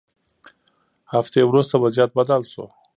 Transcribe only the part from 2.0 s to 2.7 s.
بدل شو.